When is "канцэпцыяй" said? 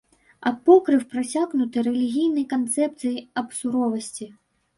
2.55-3.21